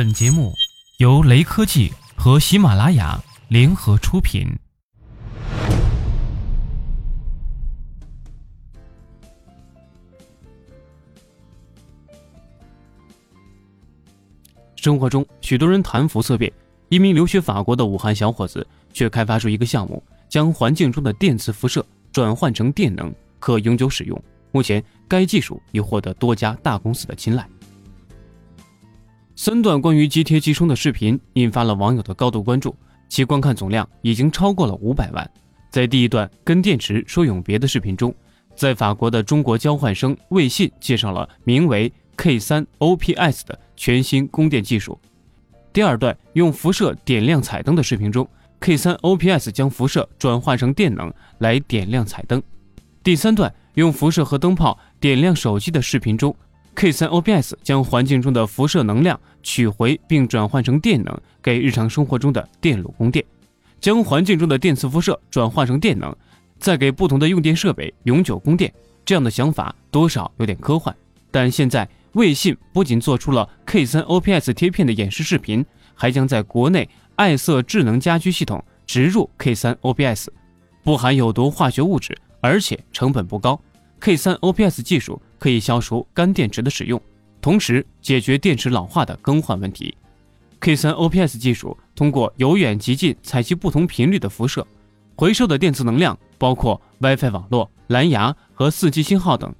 [0.00, 0.54] 本节目
[0.96, 4.48] 由雷科技和喜马拉雅联合出品。
[14.74, 16.50] 生活中，许多人谈辐射变，
[16.88, 24.18] 一名留学法国的武汉小伙子却开发出一个项目，将环境中的电磁辐射转换成电能，可永久使用。
[24.50, 27.46] 目前，该技术已获得多家大公司的青睐。
[29.42, 32.76] 三段关于机贴机充的视频引发了网友的高度关注，
[33.08, 35.30] 其观看总量已经超过了五百万。
[35.70, 38.14] 在第一段跟电池说永别的视频中，
[38.54, 45.00] 在法国的中国交换生魏信介绍了名为 K3OPS 的全新供电技术。
[45.72, 48.28] 第二段用辐射点亮彩灯的视频中
[48.60, 52.42] ，K3OPS 将辐射转化成电能来点亮彩灯。
[53.02, 56.36] 第三段用辐射和灯泡点亮手机的视频中。
[56.74, 63.24] K3OPS 将环境中的辐射能量取回并转换成电能，给日常生活中的电路供电。
[63.80, 66.14] 将环境中的电磁辐射转换成电能，
[66.58, 68.72] 再给不同的用电设备永久供电。
[69.04, 70.94] 这样的想法多少有点科幻，
[71.30, 75.64] 但现在卫信不仅做出了 K3OPS 贴片的演示视频，
[75.94, 80.28] 还将在国内爱色智能家居系统植入 K3OPS，
[80.84, 83.60] 不含有毒化学物质，而且成本不高。
[84.00, 87.00] K3OPS 技术可以消除干电池的使用，
[87.40, 89.96] 同时解决电池老化的更换问题。
[90.60, 94.64] K3OPS 技术通过由远及近采集不同频率的辐射，
[95.16, 99.52] 回收的电磁能量包括 WiFi 网络、蓝牙和 4G 信号等。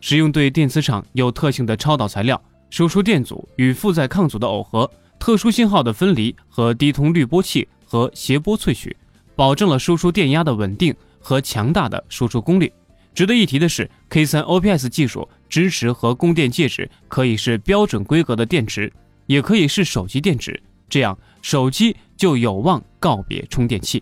[0.00, 2.40] 使用对电磁场有特性的超导材料，
[2.70, 8.96] 输出电阻与负载抗阻的耦合，特殊信号的分离和低通滤波器和谐波萃取，
[9.36, 12.72] 保证了输出电压的稳定和强大的输出功率。
[13.18, 18.92] 值得一提的是，K3OPS 技术支持和供电介质可以是标准规格的电池，
[19.26, 24.00] 也可以是手机电池，这样手机就有望告别充电器。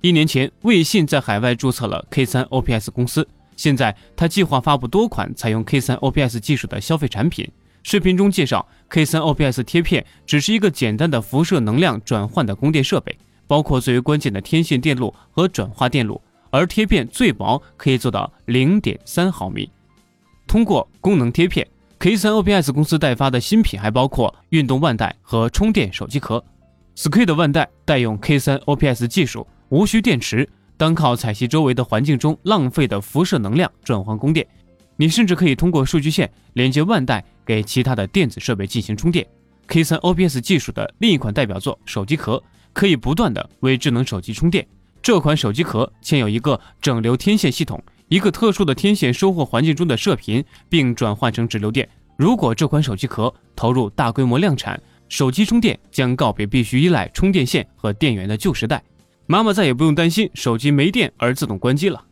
[0.00, 3.28] 一年前，卫信在海外注册了 K3OPS 公司，
[3.58, 7.46] 现在他计划发布多款采用 K3OPS 技术的消费产品。
[7.82, 16.18] 视频中介绍，K3OPS 贴片只是一个简单的辐射能量转换的供电设备，包括最为关键的天线电路和转化电路。
[16.50, 19.70] 而贴片最薄可以做到零点三毫米。
[20.46, 21.66] 通过功能贴片
[21.98, 26.42] ，K3OPS 公司代发的新品还包括运动腕带和充电手机壳。
[26.96, 34.46] Squid 腕带带用 K3OPS 技术，无需电池，单靠采集周围的环境中浪费的辐射能量转换供电。
[34.96, 39.26] 你甚至可以通过数据线连接腕带给其他的电子设备进行充电。
[39.68, 42.42] K3OPS 技术的另一款代表作手机壳，
[42.72, 44.66] 可以不断的为智能手机充电。
[45.06, 51.88] 这款手机壳嵌有一个整流天线系统，一个特殊的天线收获环境中的射频，并转换成直流电。
[52.16, 58.82] 如果这款手机壳投入大规模量产，手机充电将告别必须依赖充电线和电源的旧时代，
[59.26, 62.04] 妈妈再也不用担心手机没电而自动关机了。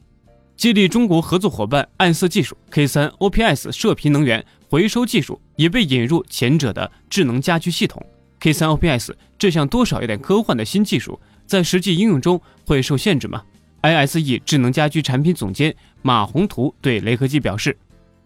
[0.57, 8.01] 激励中国合作伙伴暗色技术，K3OPS 射频能源回收技术也被引入前者的智能家居系统。
[8.45, 11.19] K3OPS 这项多少有点科幻的新技术。
[11.47, 13.43] 在实际应用中会受限制吗
[13.81, 17.75] ？ISE 智能家居产品总监马宏图对雷科技表示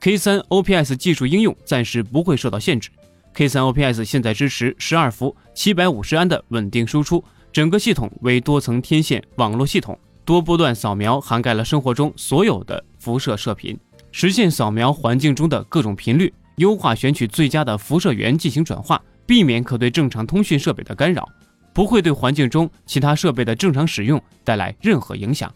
[0.01, 2.91] ，K3OPS 技术应用暂时不会受到限制。
[3.33, 13.79] K3OPS 现在支持十二伏七百五十安的稳定输出，整个系统为多层天线网络系统，多波段扫描涵盖了生活中所有的辐射射频，
[14.11, 21.28] 实现扫描环境中的各种频率，优化选取最佳的辐射源进行转化，避免可对正常通讯设备的干扰。
[21.75, 25.55] 不会对环境中其他设备的正常使用带来任何影响。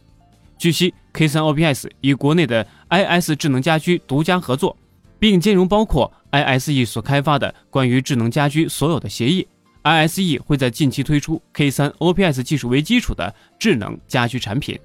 [0.57, 4.77] 据悉，K3OPS 与国内的 IS 智能家居独家合作，
[5.19, 9.49] 并兼容包括 ISE 所开发的关于智能家居所有的协议。
[9.83, 14.79] ISE 会在近期推出 K3OPS 技术为基础的智能家居产品。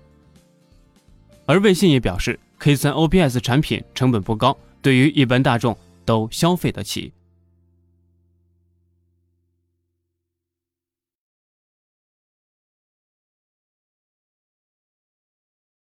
[1.45, 7.13] 而卫信也表示，K3OPS 产品成本不高，对于一般大众都消费得起。